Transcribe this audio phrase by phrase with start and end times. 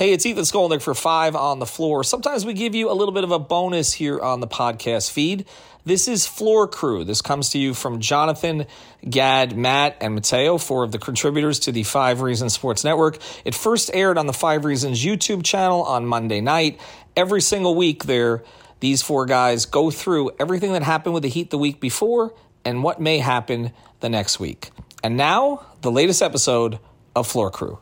[0.00, 2.02] Hey, it's Ethan Skolnick for Five on the Floor.
[2.04, 5.44] Sometimes we give you a little bit of a bonus here on the podcast feed.
[5.84, 7.04] This is Floor Crew.
[7.04, 8.64] This comes to you from Jonathan,
[9.06, 13.18] Gad, Matt, and Mateo, four of the contributors to the Five Reasons Sports Network.
[13.44, 16.80] It first aired on the Five Reasons YouTube channel on Monday night.
[17.14, 18.42] Every single week there,
[18.80, 22.32] these four guys go through everything that happened with the Heat the week before
[22.64, 24.70] and what may happen the next week.
[25.04, 26.78] And now, the latest episode
[27.14, 27.80] of Floor Crew.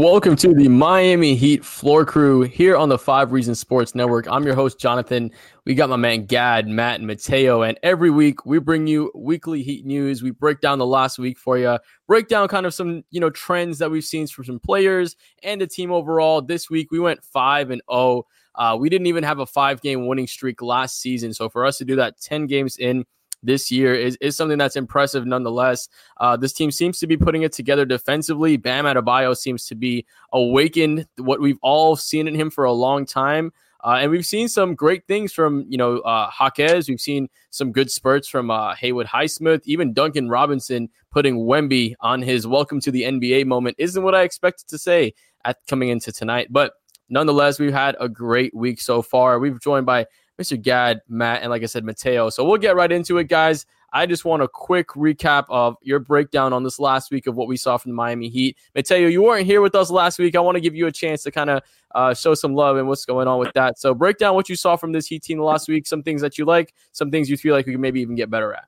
[0.00, 4.26] Welcome to the Miami Heat floor crew here on the Five Reasons Sports Network.
[4.28, 5.30] I'm your host, Jonathan.
[5.66, 7.60] We got my man Gad, Matt, and Mateo.
[7.60, 10.22] And every week we bring you weekly Heat news.
[10.22, 13.28] We break down the last week for you, break down kind of some, you know,
[13.28, 16.40] trends that we've seen from some players and the team overall.
[16.40, 18.24] This week we went 5 and 0.
[18.54, 21.34] Uh, we didn't even have a five game winning streak last season.
[21.34, 23.04] So for us to do that 10 games in,
[23.42, 25.88] this year is, is something that's impressive nonetheless.
[26.18, 28.56] Uh, this team seems to be putting it together defensively.
[28.56, 33.06] Bam Adebayo seems to be awakened what we've all seen in him for a long
[33.06, 33.52] time.
[33.82, 36.88] Uh, and we've seen some great things from, you know, uh, Jaquez.
[36.88, 39.62] We've seen some good spurts from uh, Haywood Highsmith.
[39.64, 44.22] Even Duncan Robinson putting Wemby on his welcome to the NBA moment isn't what I
[44.22, 45.14] expected to say
[45.44, 46.48] at coming into tonight.
[46.50, 46.74] But
[47.08, 49.38] nonetheless, we've had a great week so far.
[49.38, 50.06] We've joined by
[50.40, 50.60] Mr.
[50.60, 52.30] Gad, Matt, and like I said, Mateo.
[52.30, 53.66] So we'll get right into it, guys.
[53.92, 57.48] I just want a quick recap of your breakdown on this last week of what
[57.48, 58.56] we saw from the Miami Heat.
[58.74, 60.36] Mateo, you weren't here with us last week.
[60.36, 61.62] I want to give you a chance to kind of
[61.94, 63.78] uh, show some love and what's going on with that.
[63.78, 66.38] So break down what you saw from this Heat team last week, some things that
[66.38, 68.64] you like, some things you feel like we can maybe even get better at.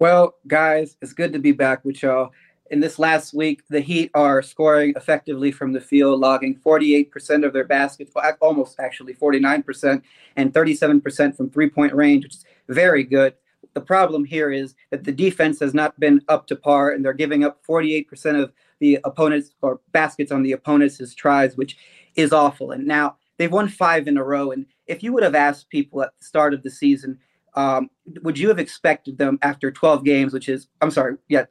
[0.00, 2.30] Well, guys, it's good to be back with y'all
[2.70, 7.52] in this last week, the Heat are scoring effectively from the field, logging 48% of
[7.52, 10.02] their baskets, almost actually 49%,
[10.36, 13.34] and 37% from three point range, which is very good.
[13.74, 17.12] The problem here is that the defense has not been up to par, and they're
[17.12, 21.76] giving up 48% of the opponents or baskets on the opponents' tries, which
[22.14, 22.70] is awful.
[22.72, 24.50] And now they've won five in a row.
[24.50, 27.18] And if you would have asked people at the start of the season,
[27.54, 27.90] um,
[28.22, 31.46] would you have expected them after 12 games, which is, I'm sorry, yeah,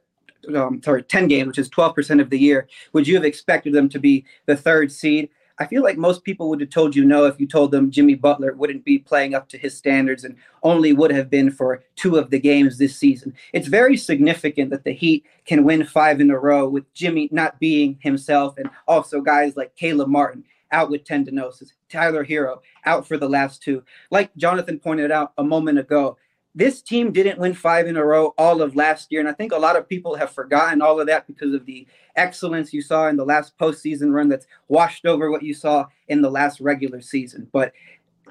[0.54, 3.88] um, sorry, 10 games, which is 12% of the year, would you have expected them
[3.90, 5.30] to be the third seed?
[5.58, 8.14] I feel like most people would have told you no if you told them Jimmy
[8.14, 12.16] Butler wouldn't be playing up to his standards and only would have been for two
[12.16, 13.32] of the games this season.
[13.54, 17.58] It's very significant that the Heat can win five in a row with Jimmy not
[17.58, 23.16] being himself and also guys like Caleb Martin out with tendinosis, Tyler Herro out for
[23.16, 23.82] the last two.
[24.10, 26.18] Like Jonathan pointed out a moment ago,
[26.56, 29.20] this team didn't win five in a row all of last year.
[29.20, 31.86] And I think a lot of people have forgotten all of that because of the
[32.16, 36.22] excellence you saw in the last postseason run that's washed over what you saw in
[36.22, 37.46] the last regular season.
[37.52, 37.72] But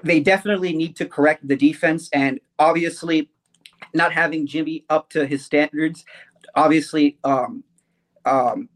[0.04, 2.10] they definitely need to correct the defense.
[2.12, 3.30] And obviously,
[3.94, 6.04] not having Jimmy up to his standards
[6.56, 7.64] obviously um,
[8.26, 8.70] um,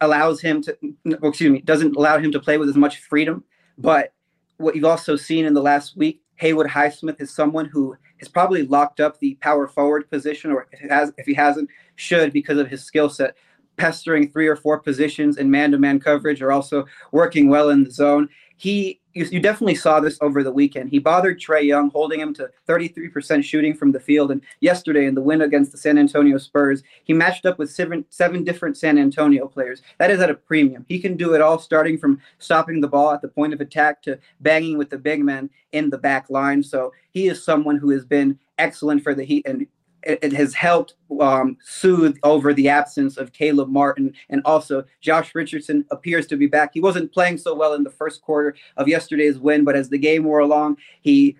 [0.00, 0.76] allows him to,
[1.22, 3.44] excuse me, doesn't allow him to play with as much freedom.
[3.76, 4.12] But
[4.56, 8.66] what you've also seen in the last week, Haywood Highsmith is someone who has probably
[8.66, 12.68] locked up the power forward position, or if, has, if he hasn't, should because of
[12.68, 13.36] his skill set.
[13.76, 18.28] Pestering three or four positions in man-to-man coverage, or also working well in the zone.
[18.56, 20.90] He, you, you definitely saw this over the weekend.
[20.90, 24.30] He bothered Trae Young, holding him to 33% shooting from the field.
[24.30, 28.04] And yesterday, in the win against the San Antonio Spurs, he matched up with seven,
[28.10, 29.82] seven different San Antonio players.
[29.98, 30.84] That is at a premium.
[30.88, 34.02] He can do it all, starting from stopping the ball at the point of attack
[34.02, 36.62] to banging with the big men in the back line.
[36.62, 39.46] So he is someone who has been excellent for the Heat.
[39.46, 39.66] And
[40.06, 44.14] it, it has helped um, soothe over the absence of Caleb Martin.
[44.28, 46.70] And also, Josh Richardson appears to be back.
[46.74, 49.98] He wasn't playing so well in the first quarter of yesterday's win, but as the
[49.98, 51.36] game wore along, he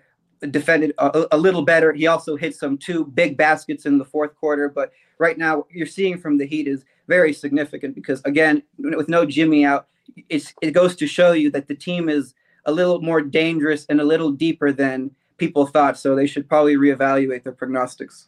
[0.51, 1.93] defended a, a, little better.
[1.93, 4.69] He also hit some two big baskets in the fourth quarter.
[4.69, 9.25] But right now, you're seeing from the Heat is very significant because, again, with no
[9.25, 9.87] Jimmy out,
[10.29, 12.33] it's, it goes to show you that the team is
[12.65, 15.97] a little more dangerous and a little deeper than people thought.
[15.97, 18.27] So they should probably reevaluate their prognostics.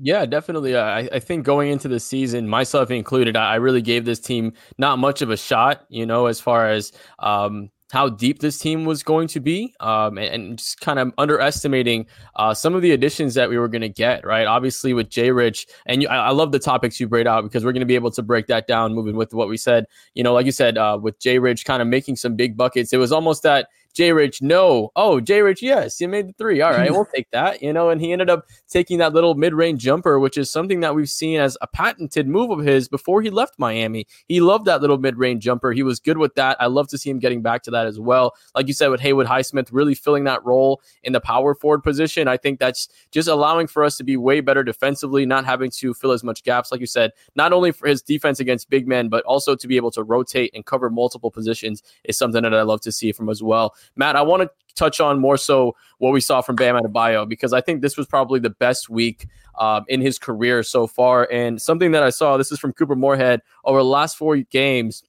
[0.00, 0.76] Yeah, definitely.
[0.76, 4.98] I, I think going into the season, myself included, I really gave this team not
[4.98, 9.02] much of a shot, you know, as far as um, how deep this team was
[9.02, 12.06] going to be um, and, and, just kind of underestimating
[12.36, 14.46] uh, some of the additions that we were going to get, right?
[14.46, 17.64] Obviously, with Jay Rich, and you, I, I, love the topics you brought out because
[17.64, 19.86] we're going to be able to break that down moving with what we said.
[20.14, 22.92] You know, like you said, uh, with Jay Rich kind of making some big buckets,
[22.92, 23.68] it was almost that
[23.98, 24.92] Jay Rich, no.
[24.94, 26.60] Oh, Jay Rich, yes, you made the three.
[26.60, 27.60] All right, we'll take that.
[27.60, 30.94] You know, and he ended up taking that little mid-range jumper, which is something that
[30.94, 34.06] we've seen as a patented move of his before he left Miami.
[34.28, 35.72] He loved that little mid-range jumper.
[35.72, 36.56] He was good with that.
[36.60, 38.36] I love to see him getting back to that as well.
[38.54, 42.28] Like you said, with Haywood Highsmith really filling that role in the power forward position.
[42.28, 45.92] I think that's just allowing for us to be way better defensively, not having to
[45.92, 46.70] fill as much gaps.
[46.70, 49.74] Like you said, not only for his defense against big men, but also to be
[49.74, 53.28] able to rotate and cover multiple positions is something that I love to see from
[53.28, 53.74] as well.
[53.96, 57.52] Matt, I want to touch on more so what we saw from Bam Adebayo because
[57.52, 59.26] I think this was probably the best week
[59.58, 61.28] um, in his career so far.
[61.30, 65.02] And something that I saw, this is from Couper Moorhead over the last four games,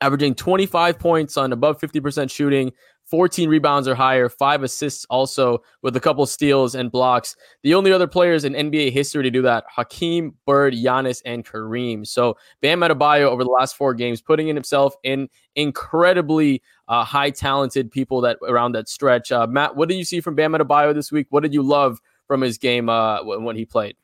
[0.00, 2.72] averaging 25 points on above 50% shooting,
[3.12, 7.36] 14 rebounds or higher, five assists also with a couple steals and blocks.
[7.62, 12.06] The only other players in NBA history to do that, Hakeem, Bird, Giannis, and Kareem.
[12.06, 17.28] So Bam Adebayo over the last four games, putting in himself in incredibly uh, high
[17.28, 19.30] talented people that around that stretch.
[19.30, 21.26] Uh, Matt, what did you see from Bam Adebayo this week?
[21.28, 23.94] What did you love from his game uh, when he played?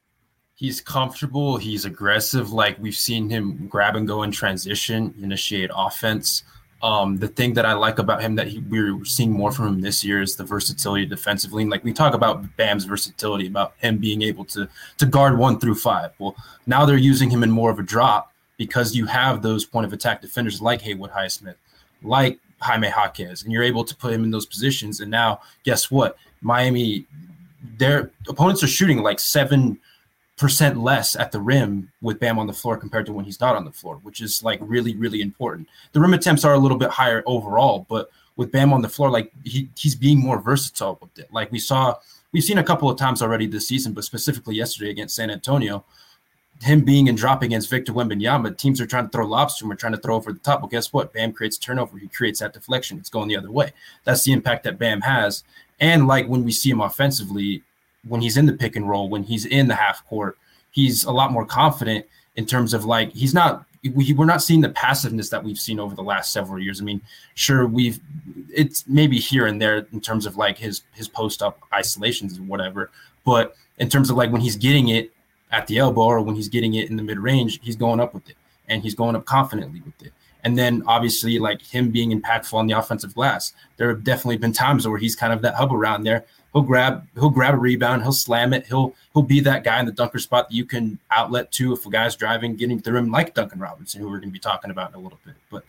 [0.54, 1.56] He's comfortable.
[1.56, 2.52] He's aggressive.
[2.52, 6.42] Like we've seen him grab and go in transition, initiate offense.
[6.80, 9.80] Um, the thing that I like about him that he, we're seeing more from him
[9.80, 11.62] this year is the versatility defensively.
[11.62, 15.58] And like we talk about Bam's versatility, about him being able to to guard one
[15.58, 16.12] through five.
[16.18, 16.36] Well,
[16.66, 19.92] now they're using him in more of a drop because you have those point of
[19.92, 21.56] attack defenders like Haywood Highsmith,
[22.02, 25.00] like Jaime Jaquez, and you're able to put him in those positions.
[25.00, 26.16] And now, guess what?
[26.42, 27.06] Miami,
[27.78, 29.78] their opponents are shooting like seven
[30.38, 33.56] percent less at the rim with Bam on the floor compared to when he's not
[33.56, 35.68] on the floor, which is like really, really important.
[35.92, 39.10] The rim attempts are a little bit higher overall, but with Bam on the floor,
[39.10, 41.28] like he, he's being more versatile with it.
[41.32, 41.96] Like we saw,
[42.32, 45.84] we've seen a couple of times already this season, but specifically yesterday against San Antonio,
[46.62, 49.72] him being in drop against Victor Wembanyama, teams are trying to throw lobs to him
[49.72, 50.60] or trying to throw over the top.
[50.60, 51.12] Well, guess what?
[51.12, 51.98] Bam creates turnover.
[51.98, 52.98] He creates that deflection.
[52.98, 53.72] It's going the other way.
[54.04, 55.44] That's the impact that Bam has.
[55.80, 57.62] And like when we see him offensively,
[58.08, 60.38] when he's in the pick and roll, when he's in the half court,
[60.70, 62.06] he's a lot more confident
[62.36, 63.64] in terms of like he's not
[63.94, 66.80] we, we're not seeing the passiveness that we've seen over the last several years.
[66.80, 67.00] I mean,
[67.34, 68.00] sure we've
[68.48, 72.48] it's maybe here and there in terms of like his his post up isolations and
[72.48, 72.90] whatever,
[73.24, 75.12] but in terms of like when he's getting it
[75.50, 78.14] at the elbow or when he's getting it in the mid range, he's going up
[78.14, 78.36] with it
[78.68, 80.12] and he's going up confidently with it.
[80.44, 84.52] And then obviously like him being impactful on the offensive glass, there have definitely been
[84.52, 88.02] times where he's kind of that hub around there he'll grab he'll grab a rebound,
[88.02, 90.98] he'll slam it, he'll he'll be that guy in the dunker spot that you can
[91.10, 94.30] outlet to if a guy's driving, getting through him like Duncan Robinson, who we're going
[94.30, 95.34] to be talking about in a little bit.
[95.50, 95.64] But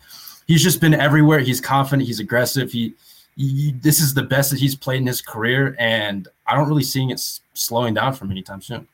[0.47, 1.39] he's just been everywhere.
[1.39, 2.07] He's confident.
[2.07, 2.71] He's aggressive.
[2.71, 2.93] He,
[3.35, 6.83] he this is the best that he's played in his career, and I don't really
[6.83, 7.21] seeing it
[7.53, 8.87] slowing down from anytime soon.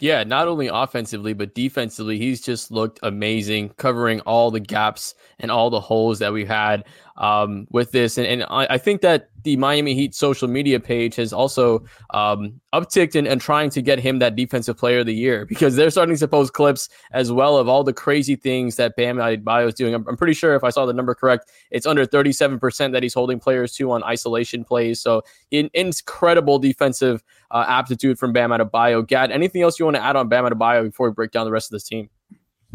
[0.00, 5.50] Yeah, not only offensively, but defensively, he's just looked amazing, covering all the gaps and
[5.50, 6.84] all the holes that we've had
[7.18, 8.16] um, with this.
[8.16, 12.60] And, and I, I, think that the Miami Heat social media page has also um,
[12.72, 15.90] upticked in, and trying to get him that defensive player of the year because they're
[15.90, 19.74] starting to post clips as well of all the crazy things that Bam Adebayo is
[19.74, 19.94] doing.
[19.94, 23.14] I'm, I'm pretty sure if I saw the number correct, it's under 37% that he's
[23.14, 25.00] holding players to on isolation plays.
[25.00, 29.06] So in, incredible defensive uh, aptitude from Bam Adebayo.
[29.06, 31.52] Gad, anything else you want to add on Bam Adebayo before we break down the
[31.52, 32.08] rest of this team?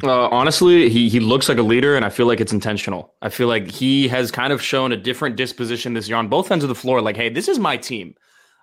[0.01, 3.13] Uh, honestly, he he looks like a leader, and I feel like it's intentional.
[3.21, 6.51] I feel like he has kind of shown a different disposition this year on both
[6.51, 6.99] ends of the floor.
[6.99, 8.15] Like, hey, this is my team.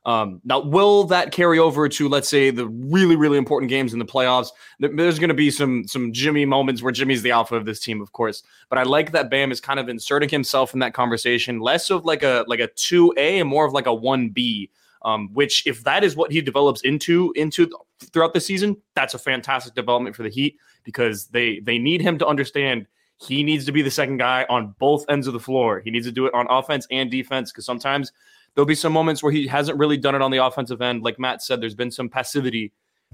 [0.07, 4.01] Um, now, will that carry over to let's say the really really important games in
[4.01, 4.49] the playoffs?
[4.81, 8.01] There's going to be some some Jimmy moments where Jimmy's the alpha of this team,
[8.01, 8.43] of course.
[8.69, 12.05] But I like that Bam is kind of inserting himself in that conversation, less of
[12.05, 14.71] like a like a two A and more of like a one B.
[15.03, 17.71] Um, which if that is what he develops into into
[18.13, 22.19] throughout the season, that's a fantastic development for the Heat because they they need him
[22.19, 25.81] to understand he needs to be the second guy on both ends of the floor.
[25.81, 28.13] He needs to do it on offense and defense because sometimes
[28.55, 31.03] there'll be some moments where he hasn't really done it on the offensive end.
[31.03, 32.73] Like Matt said, there's been some passivity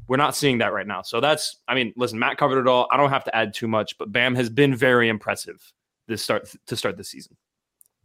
[0.09, 1.03] We're not seeing that right now.
[1.03, 2.87] So that's, I mean, listen, Matt covered it all.
[2.91, 5.73] I don't have to add too much, but Bam has been very impressive
[6.07, 7.37] this start to start the season.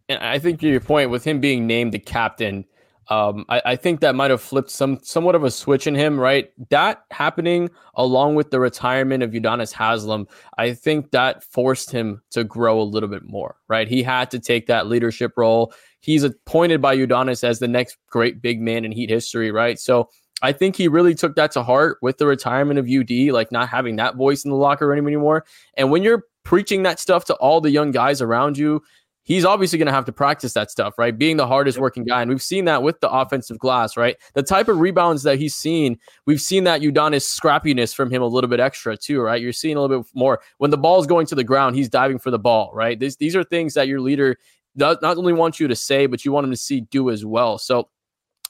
[0.09, 2.65] And I think your point with him being named the captain,
[3.11, 6.17] um, I, I, think that might have flipped some somewhat of a switch in him,
[6.17, 6.49] right?
[6.69, 10.27] That happening along with the retirement of Udonis Haslem,
[10.57, 13.89] I think that forced him to grow a little bit more, right?
[13.89, 15.73] He had to take that leadership role.
[15.99, 19.77] He's appointed by Udonis as the next great big man in Heat history, right?
[19.77, 20.07] So
[20.41, 23.67] I think he really took that to heart with the retirement of UD, like not
[23.67, 25.43] having that voice in the locker room anymore.
[25.75, 28.81] And when you're preaching that stuff to all the young guys around you,
[29.23, 31.17] he's obviously going to have to practice that stuff, right?
[31.17, 32.21] Being the hardest working guy.
[32.21, 34.17] And we've seen that with the offensive glass, right?
[34.33, 38.27] The type of rebounds that he's seen, we've seen that Udonis scrappiness from him a
[38.27, 39.41] little bit extra too, right?
[39.41, 42.19] You're seeing a little bit more when the ball's going to the ground, he's diving
[42.19, 42.99] for the ball, right?
[42.99, 44.37] These, these are things that your leader
[44.77, 47.25] does not only want you to say, but you want him to see do as
[47.25, 47.57] well.
[47.57, 47.89] So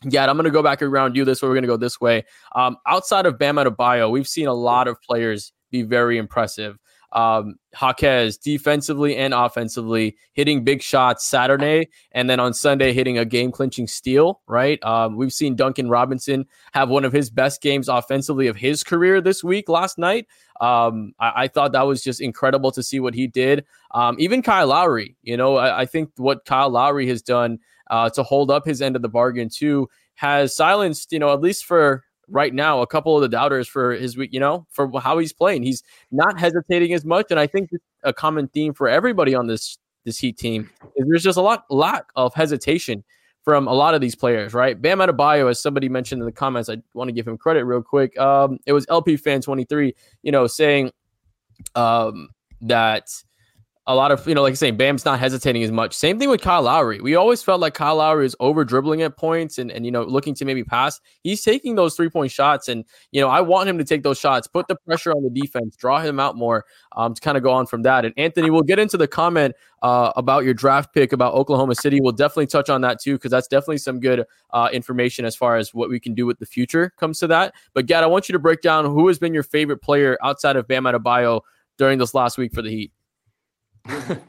[0.04, 1.48] yeah, I'm going to go back around you this way.
[1.48, 2.24] We're going to go this way.
[2.56, 6.78] Um, outside of Bam Adebayo, we've seen a lot of players be very impressive
[7.12, 13.26] um, Jaquez defensively and offensively hitting big shots Saturday, and then on Sunday hitting a
[13.26, 14.42] game clinching steal.
[14.48, 18.84] Right, um, we've seen Duncan Robinson have one of his best games offensively of his
[18.84, 20.28] career this week last night.
[20.60, 23.66] Um, I, I, thought that was just incredible to see what he did.
[23.96, 27.58] Um, even Kyle Lowry, you know, I, I, think what Kyle Lowry has done
[27.90, 31.42] uh, to hold up his end of the bargain too has silenced, you know, at
[31.42, 34.90] least for right now a couple of the doubters for his week, you know, for
[35.00, 35.64] how he's playing.
[35.64, 37.72] He's not hesitating as much, and I think
[38.04, 41.66] a common theme for everybody on this this Heat team is there's just a lot
[41.70, 43.04] lack of hesitation
[43.44, 44.80] from a lot of these players, right?
[44.80, 47.82] Bam Adebayo, as somebody mentioned in the comments, I want to give him credit real
[47.82, 48.18] quick.
[48.20, 50.92] Um, it was LP fan 23, you know, saying
[51.76, 52.30] um,
[52.62, 53.10] that
[53.88, 55.96] a lot of, you know, like I say, Bam's not hesitating as much.
[55.96, 57.02] Same thing with Kyle Lowry.
[57.02, 60.04] We always felt like Kyle Lowry is over dribbling at points and, and, you know,
[60.04, 61.00] looking to maybe pass.
[61.24, 62.68] He's taking those three point shots.
[62.68, 65.32] And, you know, I want him to take those shots, put the pressure on the
[65.32, 66.64] defense, draw him out more
[66.96, 68.06] um, to kind of go on from that.
[68.06, 72.02] And Anthony, we'll get into the comment uh, about your draft pick about Oklahoma City.
[72.02, 75.58] We'll definitely touch on that too, because that's definitely some good uh, information as far
[75.58, 77.56] as what we can do with the future comes to that.
[77.74, 80.56] But, Gad, I want you to break down who has been your favorite player outside
[80.56, 81.42] of Bam Adebayo
[81.80, 82.92] during this last week for the Heat.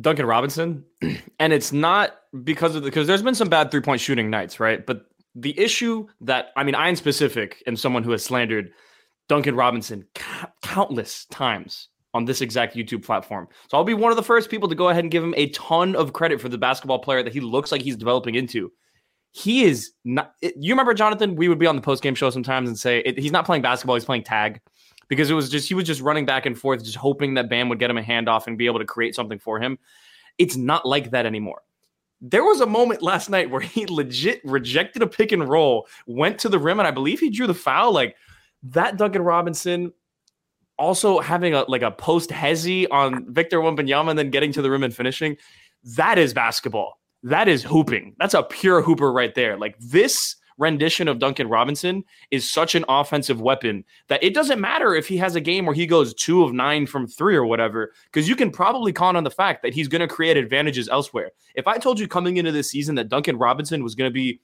[0.00, 0.84] Duncan Robinson,
[1.38, 4.60] and it's not because of the because there's been some bad three point shooting nights,
[4.60, 4.84] right?
[4.84, 8.72] But the issue that I mean, I in specific am someone who has slandered
[9.28, 10.24] Duncan Robinson c-
[10.62, 13.48] countless times on this exact YouTube platform.
[13.68, 15.50] So I'll be one of the first people to go ahead and give him a
[15.50, 18.72] ton of credit for the basketball player that he looks like he's developing into.
[19.32, 20.32] He is not.
[20.40, 21.36] You remember Jonathan?
[21.36, 23.62] We would be on the post game show sometimes and say it, he's not playing
[23.62, 24.60] basketball; he's playing tag
[25.08, 27.68] because it was just he was just running back and forth, just hoping that Bam
[27.68, 29.78] would get him a handoff and be able to create something for him.
[30.38, 31.62] It's not like that anymore.
[32.20, 36.38] There was a moment last night where he legit rejected a pick and roll, went
[36.40, 37.92] to the rim, and I believe he drew the foul.
[37.92, 38.16] Like
[38.64, 39.92] that, Duncan Robinson
[40.78, 44.70] also having a like a post hezzy on Victor Wembanyama and then getting to the
[44.70, 45.36] rim and finishing.
[45.96, 47.00] That is basketball.
[47.22, 48.14] That is hooping.
[48.18, 49.56] That's a pure hooper right there.
[49.56, 54.94] Like this rendition of Duncan Robinson is such an offensive weapon that it doesn't matter
[54.94, 57.92] if he has a game where he goes two of nine from three or whatever,
[58.06, 61.32] because you can probably count on the fact that he's going to create advantages elsewhere.
[61.54, 64.40] If I told you coming into this season that Duncan Robinson was going to be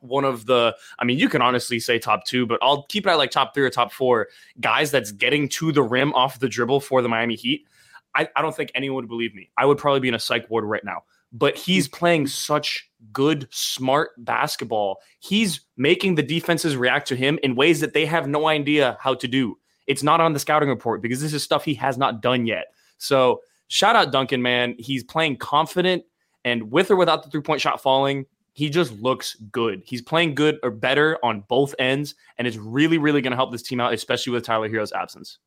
[0.00, 3.10] one of the I mean you can honestly say top 2 but I'll keep it
[3.10, 4.28] at like top 3 or top 4
[4.60, 7.66] guys that's getting to the rim off the dribble for the Miami Heat
[8.14, 10.48] I, I don't think anyone would believe me I would probably be in a psych
[10.50, 14.98] ward right now but he's playing such good, smart basketball.
[15.20, 19.14] He's making the defenses react to him in ways that they have no idea how
[19.14, 19.58] to do.
[19.86, 22.66] It's not on the scouting report because this is stuff he has not done yet.
[22.98, 24.74] So, shout out Duncan, man.
[24.78, 26.04] He's playing confident,
[26.44, 29.82] and with or without the three point shot falling, he just looks good.
[29.86, 33.52] He's playing good or better on both ends, and it's really, really going to help
[33.52, 35.38] this team out, especially with Tyler Herro's absence.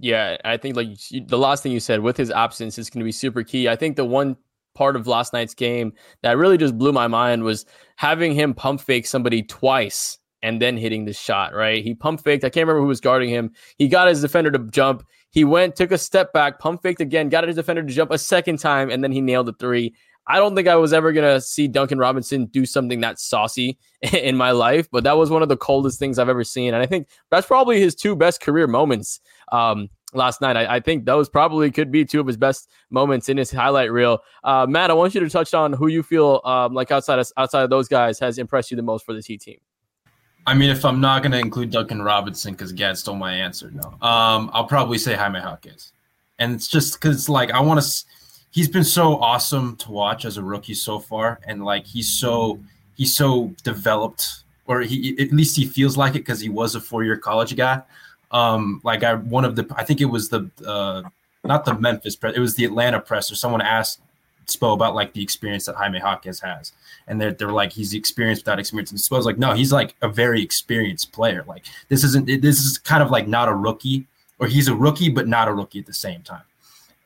[0.00, 0.88] Yeah, I think like
[1.26, 3.68] the last thing you said with his absence is going to be super key.
[3.68, 4.36] I think the one
[4.74, 8.80] part of last night's game that really just blew my mind was having him pump
[8.80, 11.82] fake somebody twice and then hitting the shot, right?
[11.82, 12.44] He pump faked.
[12.44, 13.52] I can't remember who was guarding him.
[13.76, 15.04] He got his defender to jump.
[15.30, 18.18] He went, took a step back, pump faked again, got his defender to jump a
[18.18, 19.94] second time, and then he nailed the three.
[20.28, 23.78] I don't think I was ever going to see Duncan Robinson do something that saucy
[24.12, 26.74] in my life, but that was one of the coldest things I've ever seen.
[26.74, 29.20] And I think that's probably his two best career moments.
[29.50, 30.56] Um, last night.
[30.56, 33.92] I, I, think those probably could be two of his best moments in his highlight
[33.92, 34.20] reel.
[34.44, 37.30] Uh, Matt, I want you to touch on who you feel um, like outside of,
[37.36, 39.58] outside of those guys has impressed you the most for this Heat team.
[40.46, 43.70] I mean, if I'm not going to include Duncan Robinson because Gad stole my answer,
[43.70, 45.92] no, um, I'll probably say Jaime Jaquez,
[46.38, 48.04] and it's just because like I want to.
[48.50, 52.58] He's been so awesome to watch as a rookie so far, and like he's so
[52.94, 56.80] he's so developed or he at least he feels like it because he was a
[56.80, 57.82] four year college guy.
[58.30, 61.02] Um, like I one of the I think it was the uh,
[61.44, 64.00] not the Memphis press, it was the Atlanta press or someone asked
[64.46, 66.72] Spo about like the experience that Jaime Hawkins has,
[67.06, 70.08] and they're they're like he's experienced without experience, and Spo's like no, he's like a
[70.08, 71.44] very experienced player.
[71.46, 74.06] Like this isn't this is kind of like not a rookie,
[74.38, 76.42] or he's a rookie but not a rookie at the same time.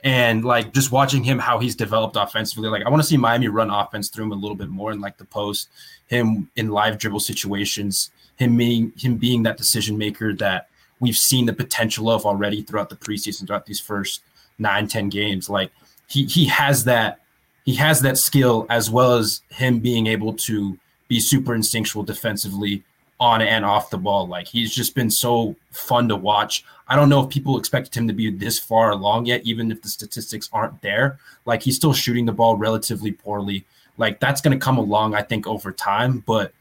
[0.04, 3.48] And like just watching him how he's developed offensively, like I want to see Miami
[3.48, 5.68] run offense through him a little bit more in like the post,
[6.08, 10.68] him in live dribble situations, him being him being that decision maker that
[11.02, 14.22] we've seen the potential of already throughout the preseason, throughout these first
[14.58, 15.50] nine, 10 games.
[15.50, 15.72] Like
[16.06, 17.20] he he has that
[17.64, 20.78] he has that skill as well as him being able to
[21.08, 22.82] be super instinctual defensively
[23.18, 24.26] on and off the ball.
[24.26, 26.64] Like he's just been so fun to watch.
[26.88, 29.82] I don't know if people expected him to be this far along yet, even if
[29.82, 31.18] the statistics aren't there.
[31.44, 33.64] Like he's still shooting the ball relatively poorly.
[33.98, 36.22] Like that's going to come along, I think, over time.
[36.26, 36.52] But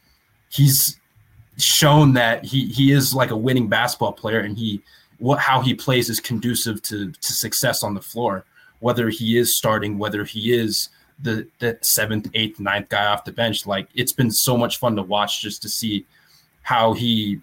[0.50, 1.00] he's
[1.58, 4.82] shown that he he is like a winning basketball player, and he
[5.20, 8.46] what how he plays is conducive to to success on the floor.
[8.80, 10.90] Whether he is starting, whether he is
[11.22, 14.96] the the seventh, eighth, ninth guy off the bench, like it's been so much fun
[14.96, 16.06] to watch just to see
[16.64, 17.40] how he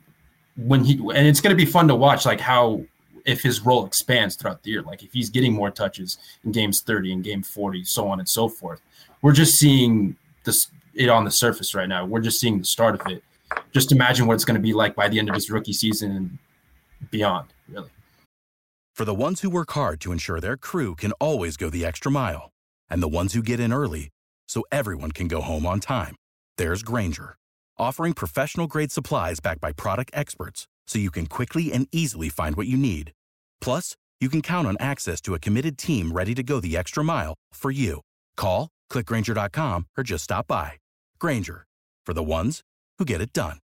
[0.56, 2.82] when he and it's going to be fun to watch like how
[3.24, 4.82] if his role expands throughout the year.
[4.82, 8.28] Like if he's getting more touches in games 30 and game 40 so on and
[8.28, 8.80] so forth.
[9.22, 12.04] We're just seeing this it on the surface right now.
[12.04, 13.22] We're just seeing the start of it
[13.72, 16.12] just imagine what it's going to be like by the end of his rookie season
[16.12, 16.38] and
[17.10, 17.90] beyond really
[18.94, 22.10] for the ones who work hard to ensure their crew can always go the extra
[22.10, 22.50] mile
[22.90, 24.10] and the ones who get in early
[24.48, 26.16] so everyone can go home on time
[26.56, 27.36] there's Grainger
[27.78, 32.56] offering professional grade supplies backed by product experts so you can quickly and easily find
[32.56, 33.12] what you need.
[33.60, 37.04] Plus, you can count on access to a committed team ready to go the extra
[37.04, 38.00] mile for you.
[38.36, 40.72] Call, clickgrainger.com, or just stop by.
[41.20, 41.66] Grainger,
[42.04, 42.62] for the ones
[42.98, 43.58] who get it done.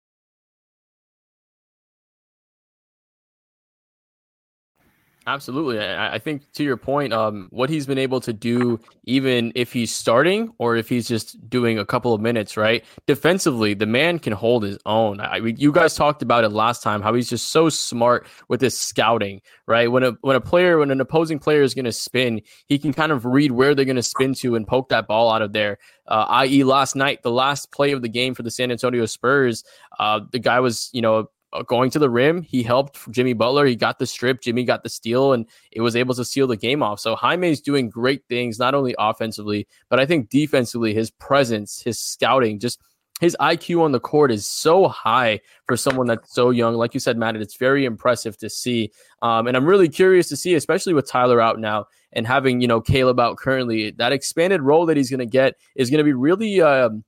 [5.26, 5.78] Absolutely.
[5.80, 9.72] I, I think to your point, um, what he's been able to do, even if
[9.72, 12.84] he's starting or if he's just doing a couple of minutes, right?
[13.06, 15.20] Defensively, the man can hold his own.
[15.20, 18.78] I you guys talked about it last time, how he's just so smart with his
[18.78, 19.90] scouting, right?
[19.90, 22.92] When a when a player, when an opposing player is going to spin, he can
[22.92, 25.54] kind of read where they're going to spin to and poke that ball out of
[25.54, 25.78] there.
[26.06, 29.64] Uh, i.e., last night, the last play of the game for the San Antonio Spurs,
[29.98, 31.30] uh, the guy was, you know,
[31.62, 32.42] going to the rim.
[32.42, 33.66] He helped Jimmy Butler.
[33.66, 34.40] He got the strip.
[34.40, 37.00] Jimmy got the steal, and it was able to seal the game off.
[37.00, 41.98] So Jaime's doing great things, not only offensively, but I think defensively, his presence, his
[41.98, 42.80] scouting, just
[43.20, 46.74] his IQ on the court is so high for someone that's so young.
[46.74, 48.90] Like you said, Matt, it's very impressive to see.
[49.22, 52.66] Um, and I'm really curious to see, especially with Tyler out now and having, you
[52.66, 56.04] know, Caleb out currently, that expanded role that he's going to get is going to
[56.04, 57.04] be really um,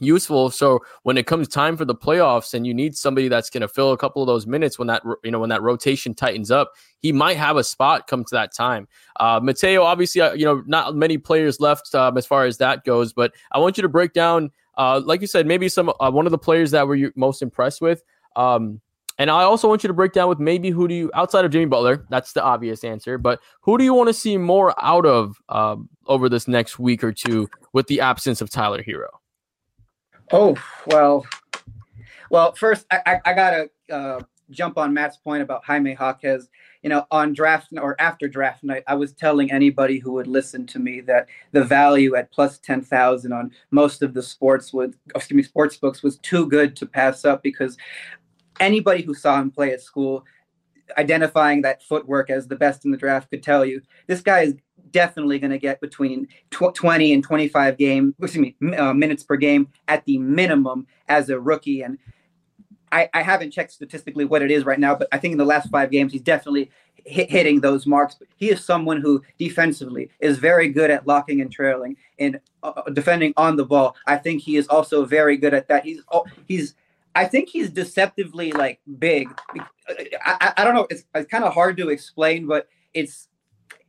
[0.00, 0.50] useful.
[0.50, 3.68] So when it comes time for the playoffs and you need somebody that's going to
[3.68, 6.72] fill a couple of those minutes when that you know when that rotation tightens up,
[6.98, 8.88] he might have a spot come to that time.
[9.18, 12.84] Uh, Mateo, obviously, uh, you know not many players left um, as far as that
[12.84, 16.10] goes, but I want you to break down, uh, like you said, maybe some uh,
[16.10, 18.02] one of the players that were you most impressed with.
[18.36, 18.80] Um,
[19.20, 21.50] and I also want you to break down with maybe who do you outside of
[21.50, 25.04] Jimmy Butler, that's the obvious answer, but who do you want to see more out
[25.04, 29.19] of um, over this next week or two with the absence of Tyler Herro?
[30.32, 31.26] Oh well,
[32.30, 32.52] well.
[32.52, 36.48] First, I I, I gotta uh, jump on Matt's point about Jaime Jaquez.
[36.82, 40.66] You know, on draft or after draft night, I was telling anybody who would listen
[40.68, 44.94] to me that the value at plus ten thousand on most of the sports would
[45.14, 47.76] excuse me sports books was too good to pass up because
[48.60, 50.24] anybody who saw him play at school
[50.98, 54.54] identifying that footwork as the best in the draft could tell you this guy is
[54.92, 59.36] definitely going to get between tw- 20 and 25 game excuse me uh, minutes per
[59.36, 61.98] game at the minimum as a rookie and
[62.92, 65.44] I, I, haven't checked statistically what it is right now but i think in the
[65.44, 66.70] last five games he's definitely
[67.04, 71.40] hit, hitting those marks but he is someone who defensively is very good at locking
[71.40, 75.36] and trailing and uh, uh defending on the ball i think he is also very
[75.36, 76.74] good at that he's oh, he's
[77.14, 79.28] I think he's deceptively like big.
[79.58, 79.66] I,
[80.24, 80.86] I, I don't know.
[80.90, 83.28] It's, it's kind of hard to explain, but it's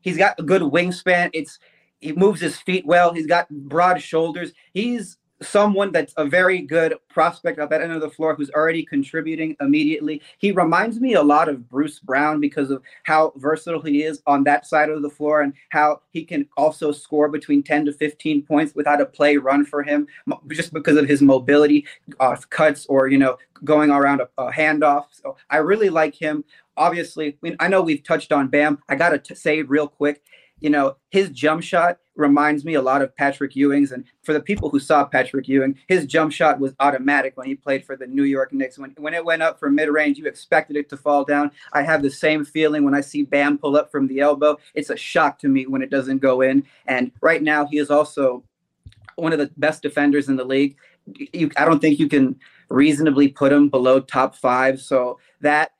[0.01, 1.29] He's got a good wingspan.
[1.33, 1.59] It's
[1.99, 3.13] he moves his feet well.
[3.13, 4.53] He's got broad shoulders.
[4.73, 8.85] He's someone that's a very good prospect at that end of the floor who's already
[8.85, 10.21] contributing immediately.
[10.37, 14.43] He reminds me a lot of Bruce Brown because of how versatile he is on
[14.45, 18.43] that side of the floor and how he can also score between 10 to 15
[18.43, 20.07] points without a play run for him
[20.49, 21.85] just because of his mobility
[22.19, 25.05] off cuts or, you know, going around a, a handoff.
[25.11, 26.43] So I really like him.
[26.81, 28.79] Obviously, I, know we've touched on Bam.
[28.89, 30.21] I got to say real quick
[30.61, 33.91] you know, his jump shot reminds me a lot of Patrick Ewing's.
[33.91, 37.55] And for the people who saw Patrick Ewing, his jump shot was automatic when he
[37.55, 38.77] played for the New York Knicks.
[38.77, 41.51] When, when it went up from mid range, you expected it to fall down.
[41.73, 44.57] I have the same feeling when I see Bam pull up from the elbow.
[44.75, 46.63] It's a shock to me when it doesn't go in.
[46.85, 48.43] And right now, he is also
[49.15, 50.77] one of the best defenders in the league.
[51.33, 52.39] You, I don't think you can
[52.69, 54.79] reasonably put him below top five.
[54.79, 55.71] So that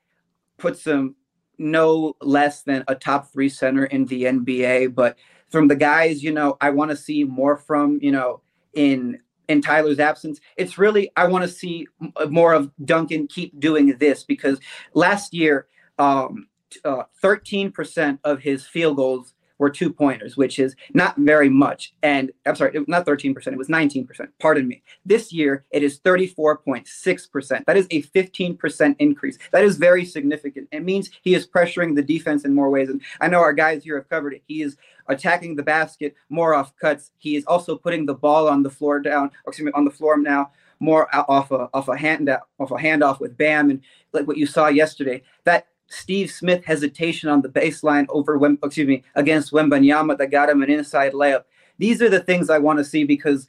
[0.62, 1.16] puts him
[1.58, 4.94] no less than a top three center in the NBA.
[4.94, 5.18] But
[5.50, 8.40] from the guys, you know, I want to see more from, you know,
[8.72, 10.40] in in Tyler's absence.
[10.56, 11.88] It's really I want to see
[12.30, 14.60] more of Duncan keep doing this because
[14.94, 15.66] last year,
[15.98, 16.46] um,
[16.84, 21.94] uh, 13% of his field goals were two pointers, which is not very much.
[22.02, 24.28] And I'm sorry, not 13%, it was 19%.
[24.40, 24.82] Pardon me.
[25.06, 27.64] This year, it is 34.6%.
[27.64, 29.38] That is a 15% increase.
[29.52, 30.66] That is very significant.
[30.72, 32.88] It means he is pressuring the defense in more ways.
[32.88, 34.42] And I know our guys here have covered it.
[34.48, 37.12] He is attacking the basket more off cuts.
[37.18, 40.18] He is also putting the ball on the floor down, excuse me, on the floor
[40.18, 43.80] now more off a off a hand off a handoff with Bam and
[44.12, 45.22] like what you saw yesterday.
[45.44, 50.62] That Steve Smith hesitation on the baseline over excuse me against Wembanyama that got him
[50.62, 51.44] an inside layup.
[51.78, 53.46] These are the things I want to see because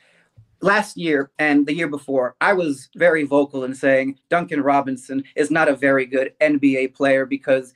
[0.61, 5.51] last year and the year before, I was very vocal in saying Duncan Robinson is
[5.51, 7.73] not a very good NBA player because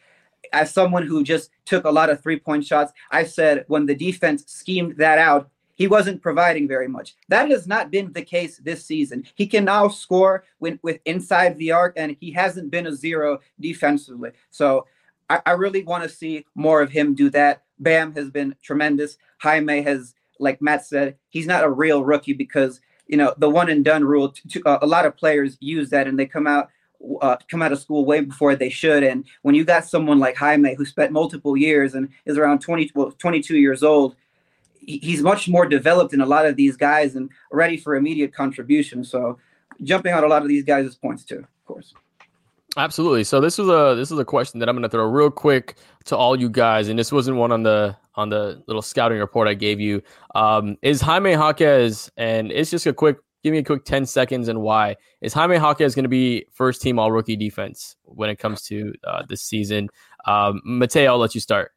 [0.53, 3.95] as someone who just took a lot of three point shots, I said when the
[3.95, 7.15] defense schemed that out, he wasn't providing very much.
[7.29, 9.23] That has not been the case this season.
[9.35, 13.39] He can now score with, with inside the arc, and he hasn't been a zero
[13.59, 14.31] defensively.
[14.49, 14.87] So
[15.29, 17.63] I, I really want to see more of him do that.
[17.79, 19.19] Bam has been tremendous.
[19.37, 23.69] Jaime has, like Matt said, he's not a real rookie because you know the one
[23.69, 24.33] and done rule.
[24.65, 26.69] Uh, a lot of players use that, and they come out
[27.21, 29.03] uh, come out of school way before they should.
[29.03, 32.91] And when you got someone like Jaime who spent multiple years and is around 20,
[32.95, 34.15] well, 22 years old,
[34.87, 39.03] he's much more developed than a lot of these guys and ready for immediate contribution.
[39.03, 39.37] So
[39.83, 41.93] jumping on a lot of these guys' points too, of course.
[42.77, 43.23] Absolutely.
[43.23, 45.77] So this was a this is a question that I'm going to throw real quick
[46.05, 49.47] to all you guys, and this wasn't one on the on the little scouting report
[49.47, 50.01] I gave you.
[50.35, 53.17] Um, is Jaime Jaquez, and it's just a quick.
[53.43, 54.95] Give me a quick 10 seconds and why.
[55.21, 58.93] Is Jaime Jaquez going to be first team all rookie defense when it comes to
[59.05, 59.89] uh, this season?
[60.25, 61.71] Um, Mateo, I'll let you start.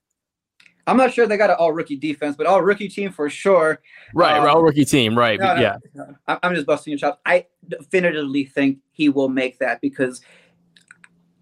[0.87, 3.81] I'm not sure they got an all rookie defense, but all rookie team for sure.
[4.15, 5.39] Right, um, all rookie team, right?
[5.39, 7.19] No, no, yeah, no, I'm just busting your chops.
[7.27, 10.21] I definitively think he will make that because,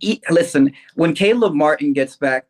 [0.01, 2.47] he, listen, when Caleb Martin gets back,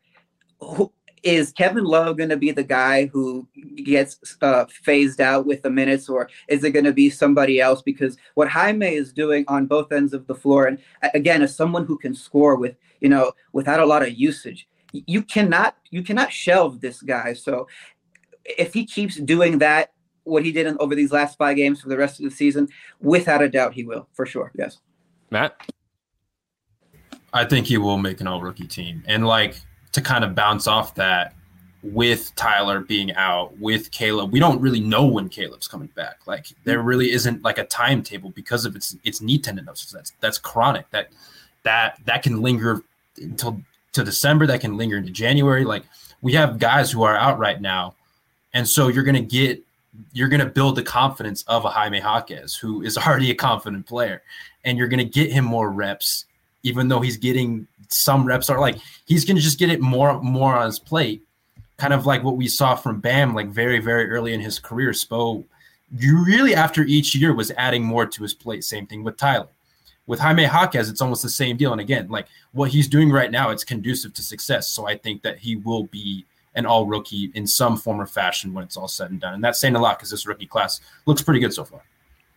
[0.59, 0.91] who,
[1.23, 3.47] is Kevin Love going to be the guy who
[3.83, 7.81] gets uh, phased out with the minutes, or is it going to be somebody else?
[7.81, 10.79] Because what Jaime is doing on both ends of the floor, and
[11.13, 15.21] again, as someone who can score with you know without a lot of usage, you
[15.21, 17.33] cannot you cannot shelve this guy.
[17.33, 17.67] So
[18.45, 21.89] if he keeps doing that, what he did in, over these last five games for
[21.89, 22.67] the rest of the season,
[22.99, 24.51] without a doubt, he will for sure.
[24.55, 24.79] Yes,
[25.29, 25.59] Matt.
[27.31, 30.67] I think he will make an all rookie team, and like to kind of bounce
[30.67, 31.35] off that
[31.81, 36.19] with Tyler being out, with Caleb, we don't really know when Caleb's coming back.
[36.25, 39.91] Like there really isn't like a timetable because of its its knee tendinosis.
[39.91, 40.89] That's that's chronic.
[40.91, 41.09] That
[41.63, 42.83] that that can linger
[43.17, 43.61] until
[43.93, 45.65] to December, that can linger into January.
[45.65, 45.83] Like
[46.21, 47.95] we have guys who are out right now.
[48.53, 49.63] And so you're going to get,
[50.13, 53.85] you're going to build the confidence of a Jaime Jaquez, who is already a confident
[53.85, 54.21] player.
[54.63, 56.25] And you're going to get him more reps,
[56.63, 60.21] even though he's getting some reps are like, he's going to just get it more,
[60.21, 61.23] more on his plate.
[61.77, 64.91] Kind of like what we saw from Bam, like very, very early in his career.
[64.91, 65.43] Spo,
[65.97, 68.63] you really, after each year, was adding more to his plate.
[68.63, 69.47] Same thing with Tyler
[70.09, 71.71] with Jaime Jaquez, it's almost the same deal.
[71.71, 74.67] And again, like what he's doing right now, it's conducive to success.
[74.67, 78.51] So I think that he will be an all rookie in some form or fashion
[78.51, 79.35] when it's all said and done.
[79.35, 81.83] And that's saying a lot because this rookie class looks pretty good so far.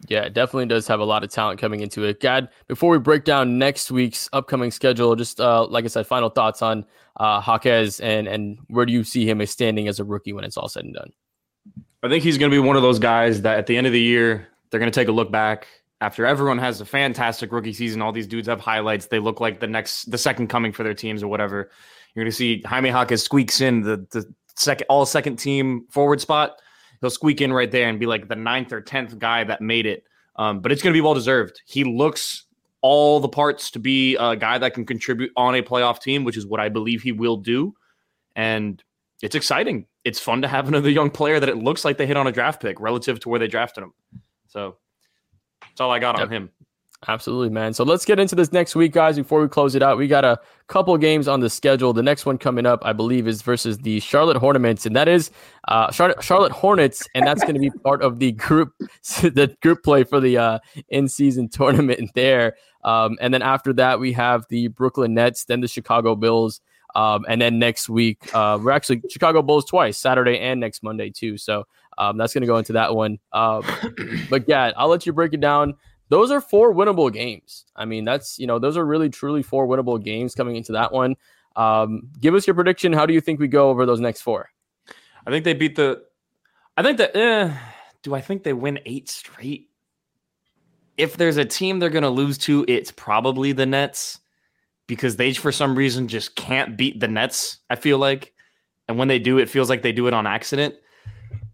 [0.06, 2.20] Yeah, it definitely does have a lot of talent coming into it.
[2.20, 6.28] Gad, before we break down next week's upcoming schedule, just uh, like I said, final
[6.28, 6.84] thoughts on
[7.16, 10.44] uh, Jaquez and and where do you see him as standing as a rookie when
[10.44, 11.10] it's all said and done?
[12.02, 13.94] I think he's going to be one of those guys that at the end of
[13.94, 15.66] the year they're going to take a look back
[16.02, 19.06] after everyone has a fantastic rookie season, all these dudes have highlights.
[19.06, 21.70] They look like the next, the second coming for their teams or whatever.
[22.12, 26.20] You're going to see Jaime Jaquez squeaks in the the second all second team forward
[26.20, 26.60] spot.
[27.00, 29.86] He'll squeak in right there and be like the ninth or tenth guy that made
[29.86, 30.02] it.
[30.34, 31.62] Um, but it's going to be well deserved.
[31.66, 32.46] He looks
[32.80, 36.36] all the parts to be a guy that can contribute on a playoff team, which
[36.36, 37.74] is what I believe he will do.
[38.34, 38.82] And
[39.22, 39.86] it's exciting.
[40.02, 42.32] It's fun to have another young player that it looks like they hit on a
[42.32, 43.92] draft pick relative to where they drafted him.
[44.48, 44.78] So
[45.72, 46.26] that's all I got yep.
[46.26, 46.50] on him.
[47.08, 47.74] Absolutely, man.
[47.74, 49.16] So let's get into this next week, guys.
[49.16, 51.92] Before we close it out, we got a couple games on the schedule.
[51.92, 55.32] The next one coming up, I believe, is versus the Charlotte Hornets, and that is
[55.66, 58.72] uh, Charlotte, Charlotte Hornets, and that's going to be part of the group
[59.20, 60.58] the group play for the uh,
[60.90, 62.54] in season tournament there.
[62.84, 66.60] Um, and then after that, we have the Brooklyn Nets, then the Chicago Bulls,
[66.94, 71.10] um, and then next week uh, we're actually Chicago Bulls twice, Saturday and next Monday
[71.10, 71.36] too.
[71.38, 71.66] So
[71.98, 73.18] um, that's going to go into that one.
[73.32, 73.64] Um,
[74.30, 75.74] but yeah, I'll let you break it down
[76.12, 77.64] those are four winnable games.
[77.74, 80.92] I mean, that's you know, those are really truly four winnable games coming into that
[80.92, 81.16] one.
[81.56, 82.92] Um, give us your prediction.
[82.92, 84.50] How do you think we go over those next four?
[85.26, 86.02] I think they beat the.
[86.76, 87.16] I think that.
[87.16, 87.56] Eh,
[88.02, 89.70] do I think they win eight straight?
[90.98, 94.20] If there's a team they're going to lose to, it's probably the Nets
[94.92, 97.60] because they, for some reason, just can't beat the Nets.
[97.70, 98.34] I feel like,
[98.88, 100.74] and when they do, it feels like they do it on accident.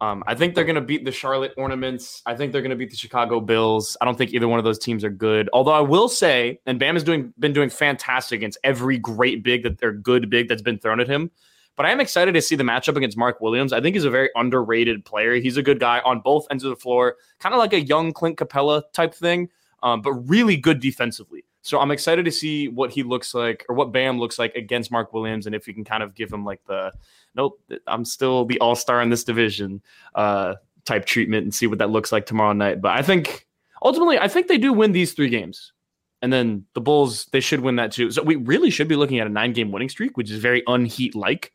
[0.00, 2.20] Um, I think they're going to beat the Charlotte Ornaments.
[2.26, 3.96] I think they're going to beat the Chicago Bills.
[4.00, 5.48] I don't think either one of those teams are good.
[5.52, 9.62] Although I will say, and Bam has doing been doing fantastic against every great big
[9.62, 11.30] that they're good big that's been thrown at him.
[11.76, 13.72] But I am excited to see the matchup against Mark Williams.
[13.72, 15.36] I think he's a very underrated player.
[15.36, 18.12] He's a good guy on both ends of the floor, kind of like a young
[18.12, 19.48] Clint Capela type thing,
[19.84, 21.44] um, but really good defensively.
[21.62, 24.90] So I'm excited to see what he looks like or what Bam looks like against
[24.90, 26.92] Mark Williams, and if you can kind of give him like the
[27.34, 29.82] nope, I'm still the all star in this division
[30.14, 32.80] uh, type treatment and see what that looks like tomorrow night.
[32.80, 33.46] But I think
[33.82, 35.72] ultimately, I think they do win these three games.
[36.20, 38.10] And then the Bulls, they should win that too.
[38.10, 40.62] So we really should be looking at a nine game winning streak, which is very
[40.66, 41.52] unheat like.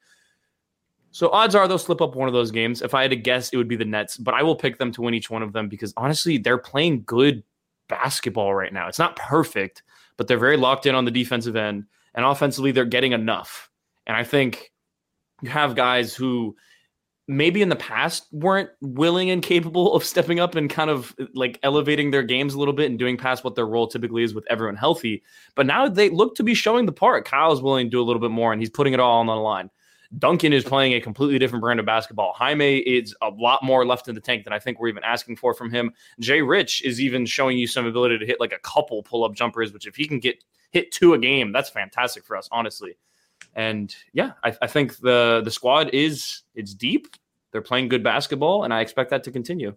[1.11, 2.81] So odds are they'll slip up one of those games.
[2.81, 4.91] If I had to guess, it would be the Nets, but I will pick them
[4.93, 7.43] to win each one of them because honestly, they're playing good
[7.87, 8.87] basketball right now.
[8.87, 9.83] It's not perfect,
[10.17, 11.85] but they're very locked in on the defensive end.
[12.15, 13.69] And offensively, they're getting enough.
[14.05, 14.71] And I think
[15.41, 16.55] you have guys who
[17.27, 21.57] maybe in the past weren't willing and capable of stepping up and kind of like
[21.63, 24.45] elevating their games a little bit and doing past what their role typically is with
[24.49, 25.23] everyone healthy.
[25.55, 27.25] But now they look to be showing the part.
[27.25, 29.35] Kyle's willing to do a little bit more and he's putting it all on the
[29.35, 29.69] line.
[30.19, 32.33] Duncan is playing a completely different brand of basketball.
[32.33, 35.37] Jaime is a lot more left in the tank than I think we're even asking
[35.37, 35.91] for from him.
[36.19, 39.33] Jay Rich is even showing you some ability to hit like a couple pull up
[39.33, 42.97] jumpers, which if he can get hit two a game, that's fantastic for us, honestly.
[43.55, 47.07] And yeah, I, I think the the squad is it's deep.
[47.51, 49.75] They're playing good basketball, and I expect that to continue.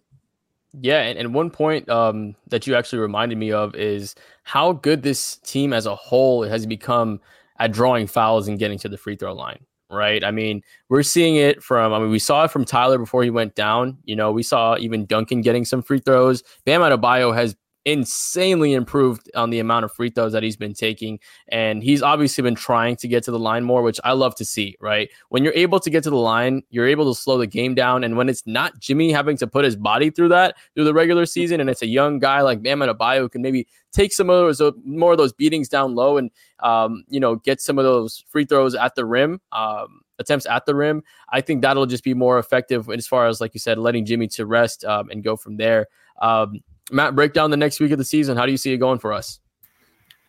[0.81, 5.03] Yeah, and, and one point um, that you actually reminded me of is how good
[5.03, 7.21] this team as a whole has become
[7.59, 9.61] at drawing fouls and getting to the free throw line.
[9.89, 10.25] Right.
[10.25, 13.31] I mean, we're seeing it from, I mean, we saw it from Tyler before he
[13.31, 13.99] went down.
[14.05, 16.43] You know, we saw even Duncan getting some free throws.
[16.65, 17.55] Bam Adebayo has
[17.87, 21.21] insanely improved on the amount of free throws that he's been taking.
[21.49, 24.45] And he's obviously been trying to get to the line more, which I love to
[24.45, 25.09] see, right?
[25.29, 28.03] When you're able to get to the line, you're able to slow the game down.
[28.03, 31.27] And when it's not Jimmy having to put his body through that through the regular
[31.27, 34.37] season, and it's a young guy like Bam Adebayo who can maybe take some of
[34.37, 38.25] those more of those beatings down low and um, you know get some of those
[38.29, 39.41] free throws at the rim.
[39.53, 43.39] Um, attempts at the rim, I think that'll just be more effective as far as,
[43.39, 45.89] like you said, letting Jimmy to rest um, and go from there.
[46.23, 48.37] Um, Matt, break down the next week of the season.
[48.37, 49.41] How do you see it going for us?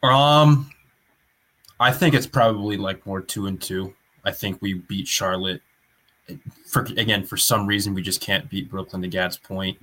[0.04, 0.70] Um,
[1.80, 3.94] I think it's probably like more two and two.
[4.26, 5.62] I think we beat Charlotte.
[6.66, 9.78] For again, for some reason, we just can't beat Brooklyn to Gad's point.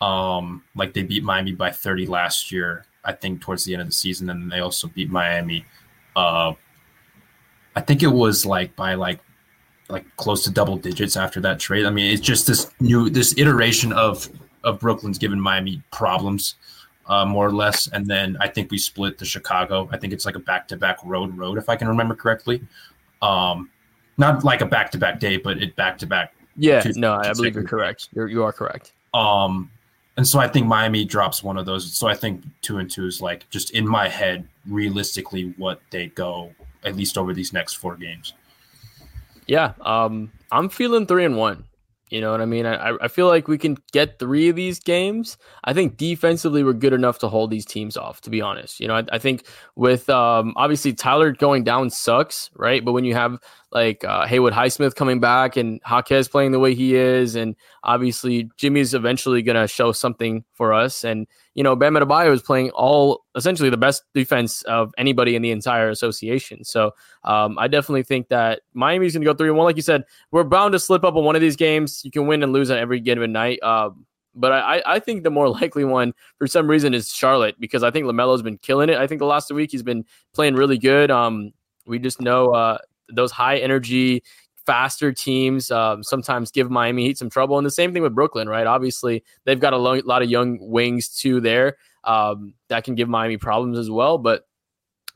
[0.00, 2.84] Um, like they beat Miami by 30 last year.
[3.04, 5.64] I think towards the end of the season, and they also beat Miami.
[6.14, 6.52] Uh,
[7.74, 9.20] I think it was like by like
[9.88, 11.86] like close to double digits after that trade.
[11.86, 14.28] I mean, it's just this new this iteration of
[14.64, 16.56] of Brooklyn's given Miami problems,
[17.06, 17.88] uh, more or less.
[17.88, 19.88] And then I think we split the Chicago.
[19.92, 22.62] I think it's like a back to back road road, if I can remember correctly.
[23.22, 23.70] Um,
[24.16, 26.34] not like a back to back day, but it back to back.
[26.56, 28.08] Yeah, no, I believe you're correct.
[28.12, 28.92] You're you are correct.
[29.14, 29.70] Um,
[30.16, 31.96] and so I think Miami drops one of those.
[31.96, 36.08] So I think two and two is like just in my head, realistically, what they
[36.08, 36.52] go
[36.84, 38.34] at least over these next four games.
[39.46, 41.64] Yeah, um, I'm feeling three and one.
[42.10, 42.66] You know what I mean?
[42.66, 45.36] I, I feel like we can get three of these games.
[45.64, 48.20] I think defensively we're good enough to hold these teams off.
[48.22, 52.50] To be honest, you know, I, I think with um, obviously Tyler going down sucks,
[52.54, 52.84] right?
[52.84, 53.38] But when you have
[53.70, 58.48] like uh, Haywood Highsmith coming back and Jaquez playing the way he is, and obviously
[58.56, 61.04] Jimmy's eventually going to show something for us.
[61.04, 65.42] And you know, Bam Adebayo is playing all essentially the best defense of anybody in
[65.42, 66.64] the entire association.
[66.64, 66.92] So
[67.24, 69.66] um, I definitely think that Miami's going to go three and one.
[69.66, 72.00] Like you said, we're bound to slip up on one of these games.
[72.04, 73.62] You can win and lose on every game given night.
[73.62, 77.82] Um, but I, I think the more likely one for some reason is Charlotte because
[77.82, 78.96] I think LaMelo's been killing it.
[78.96, 81.10] I think the last week he's been playing really good.
[81.10, 81.52] Um,
[81.86, 82.78] we just know uh,
[83.12, 84.22] those high energy,
[84.66, 87.56] faster teams um, sometimes give Miami Heat some trouble.
[87.56, 88.66] And the same thing with Brooklyn, right?
[88.66, 91.76] Obviously, they've got a lo- lot of young wings too there.
[92.04, 94.18] um, that can give Miami problems as well.
[94.18, 94.46] But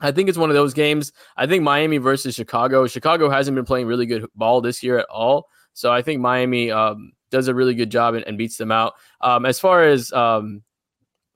[0.00, 1.12] I think it's one of those games.
[1.37, 2.87] I think Miami versus Chicago.
[2.87, 5.48] Chicago hasn't been playing really good ball this year at all.
[5.74, 8.94] So I think Miami um, does a really good job and, and beats them out.
[9.20, 10.62] Um, as far as um,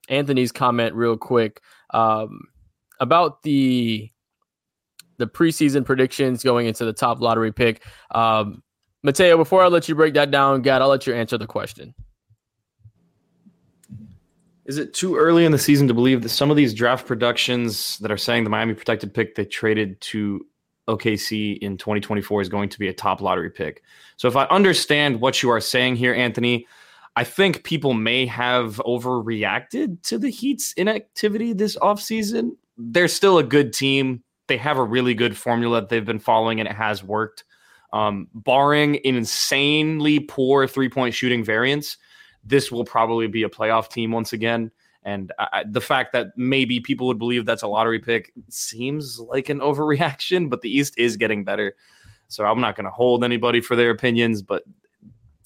[0.09, 2.41] Anthony's comment, real quick um,
[2.99, 4.11] about the
[5.17, 7.83] the preseason predictions going into the top lottery pick.
[8.11, 8.63] Um,
[9.03, 11.93] Mateo, before I let you break that down, Gad, I'll let you answer the question.
[14.65, 17.97] Is it too early in the season to believe that some of these draft productions
[17.99, 20.45] that are saying the Miami protected pick they traded to
[20.89, 23.81] OKC in 2024 is going to be a top lottery pick?
[24.17, 26.67] So if I understand what you are saying here, Anthony,
[27.15, 32.51] I think people may have overreacted to the Heat's inactivity this offseason.
[32.77, 34.21] They're still a good team.
[34.47, 37.43] They have a really good formula that they've been following, and it has worked.
[37.93, 41.97] Um, barring insanely poor three point shooting variance,
[42.43, 44.71] this will probably be a playoff team once again.
[45.03, 49.47] And I, the fact that maybe people would believe that's a lottery pick seems like
[49.47, 51.75] an overreaction, but the East is getting better.
[52.27, 54.63] So I'm not going to hold anybody for their opinions, but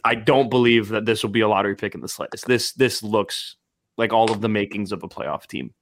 [0.04, 2.48] I don't believe that this will be a lottery pick in the slightest.
[2.48, 3.56] This this looks
[3.98, 5.74] like all of the makings of a playoff team.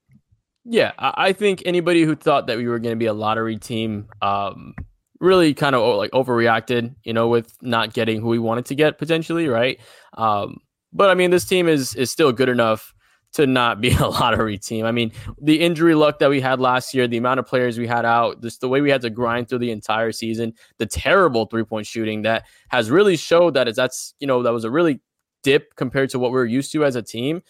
[0.72, 4.08] Yeah, I think anybody who thought that we were going to be a lottery team
[4.22, 4.76] um,
[5.20, 9.00] really kind of like overreacted, you know, with not getting who we wanted to get
[9.00, 9.80] potentially, right?
[10.16, 10.58] Um,
[10.94, 12.94] but I mean, this team is is still good enough
[13.34, 14.86] to not be a lottery team.
[14.86, 17.88] I mean, the injury luck that we had last year, the amount of players we
[17.88, 21.48] had out, just the way we had to grind through the entire season, the terrible
[21.48, 24.70] three point shooting that has really showed that is that's you know that was a
[24.70, 25.02] really
[25.42, 27.42] dip compared to what we are used to as a team.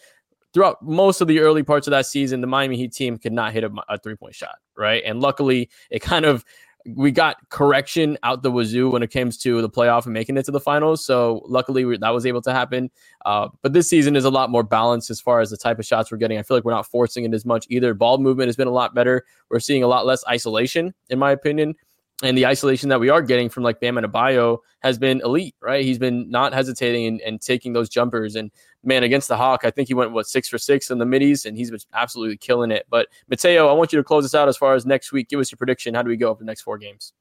[0.52, 3.52] Throughout most of the early parts of that season, the Miami Heat team could not
[3.52, 5.02] hit a, a three point shot, right?
[5.04, 6.44] And luckily, it kind of
[6.86, 10.44] we got correction out the wazoo when it comes to the playoff and making it
[10.46, 11.04] to the finals.
[11.04, 12.90] So luckily we, that was able to happen.
[13.26, 15.84] Uh, but this season is a lot more balanced as far as the type of
[15.84, 16.38] shots we're getting.
[16.38, 17.92] I feel like we're not forcing it as much either.
[17.92, 19.24] Ball movement has been a lot better.
[19.50, 21.74] We're seeing a lot less isolation, in my opinion
[22.22, 25.54] and the isolation that we are getting from like Bam and Adebayo has been elite,
[25.60, 25.84] right?
[25.84, 28.36] He's been not hesitating and, and, taking those jumpers.
[28.36, 28.50] And
[28.84, 31.46] man, against the Hawk, I think he went what six for six in the middies,
[31.46, 32.86] and he's been absolutely killing it.
[32.90, 35.28] But Mateo, I want you to close us out as far as next week.
[35.28, 35.94] Give us your prediction.
[35.94, 37.12] How do we go for the next four games?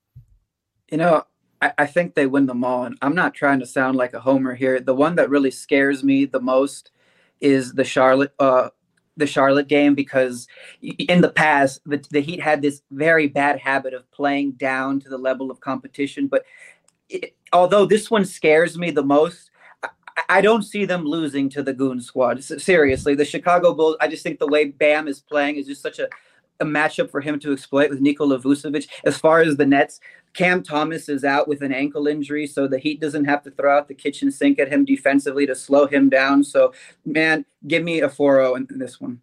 [0.91, 1.23] You know,
[1.61, 4.19] I, I think they win them all, and I'm not trying to sound like a
[4.19, 4.79] homer here.
[4.79, 6.91] The one that really scares me the most
[7.39, 8.69] is the Charlotte uh,
[9.19, 10.47] the Charlotte game because
[10.81, 15.09] in the past the, the Heat had this very bad habit of playing down to
[15.09, 16.27] the level of competition.
[16.27, 16.45] But
[17.09, 19.51] it, although this one scares me the most,
[19.83, 19.89] I,
[20.29, 22.43] I, don't see them losing to the Goon Squad.
[22.43, 23.97] Seriously, the Chicago Bulls.
[23.99, 26.09] I just think the way Bam is playing is just such a
[26.59, 28.87] a matchup for him to exploit with Nikola Vucevic.
[29.05, 29.99] As far as the Nets,
[30.33, 33.77] Cam Thomas is out with an ankle injury, so the Heat doesn't have to throw
[33.77, 36.43] out the kitchen sink at him defensively to slow him down.
[36.43, 36.73] So,
[37.05, 39.21] man, give me a 4 0 in this one.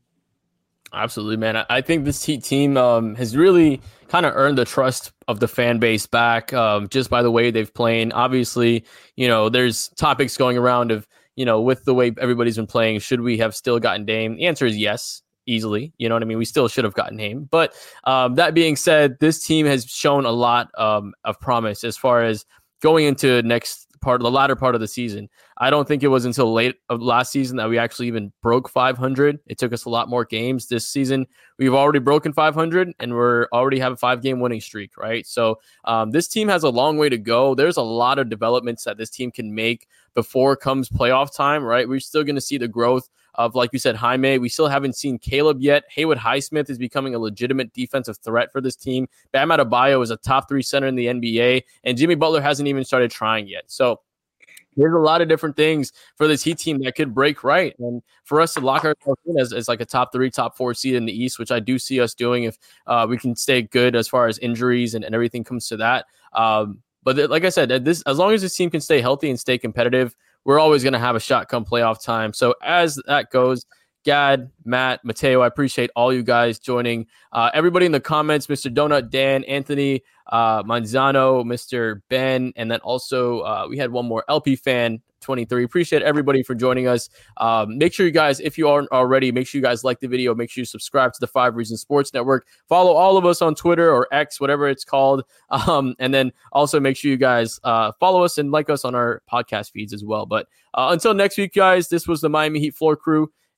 [0.93, 1.65] Absolutely, man.
[1.69, 5.49] I think this Heat team um, has really kind of earned the trust of the
[5.49, 8.13] fan base back um, just by the way they've played.
[8.13, 8.85] Obviously,
[9.17, 13.01] you know, there's topics going around of, you know, with the way everybody's been playing,
[13.01, 14.37] should we have still gotten Dame?
[14.37, 15.93] The answer is yes easily.
[15.99, 16.39] You know what I mean?
[16.39, 17.49] We still should have gotten him.
[17.51, 21.97] But um, that being said, this team has shown a lot um, of promise as
[21.97, 22.45] far as
[22.81, 25.29] going into next part of the latter part of the season.
[25.59, 28.69] I don't think it was until late of last season that we actually even broke
[28.69, 29.41] 500.
[29.47, 31.27] It took us a lot more games this season.
[31.59, 35.27] We've already broken 500 and we're already have a five game winning streak, right?
[35.27, 37.55] So um, this team has a long way to go.
[37.55, 41.89] There's a lot of developments that this team can make before comes playoff time, right?
[41.89, 44.39] We're still going to see the growth of, like you said, Jaime.
[44.39, 45.85] We still haven't seen Caleb yet.
[45.91, 49.09] Haywood Highsmith is becoming a legitimate defensive threat for this team.
[49.33, 52.85] Bam Adebayo is a top three center in the NBA, and Jimmy Butler hasn't even
[52.85, 53.65] started trying yet.
[53.67, 54.01] So
[54.77, 57.75] there's a lot of different things for this Heat team that could break right.
[57.79, 60.75] And for us to lock ourselves in as, as like a top three, top four
[60.75, 63.63] seed in the East, which I do see us doing if uh, we can stay
[63.63, 66.07] good as far as injuries and, and everything comes to that.
[66.33, 69.31] Um, but th- like I said, this as long as this team can stay healthy
[69.31, 70.15] and stay competitive,
[70.47, 72.33] we're always going to have a shot come playoff time.
[72.33, 73.67] So as that goes,
[74.07, 77.09] Gad, Matt, Mateo, I appreciate all you guys joining.
[77.33, 78.73] Uh, everybody in the comments, Mr.
[78.73, 82.03] Donut, Dan, Anthony, uh, Manzano, Mr.
[82.09, 85.65] Ben, and then also uh, we had one more LP fan 23.
[85.65, 87.09] Appreciate everybody for joining us.
[87.39, 90.07] Um, make sure you guys, if you aren't already, make sure you guys like the
[90.07, 90.37] video.
[90.37, 92.47] Make sure you subscribe to the Five Reasons Sports Network.
[92.69, 95.25] Follow all of us on Twitter or X, whatever it's called.
[95.67, 98.95] Um, and then also make sure you guys uh, follow us and like us on
[98.95, 100.27] our podcast feeds as well.
[100.27, 103.31] But uh, until next week, guys, this was the Miami Heat Floor Crew